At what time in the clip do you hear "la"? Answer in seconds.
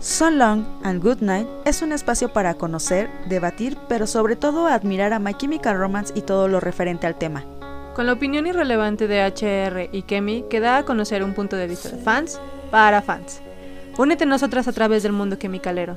8.06-8.12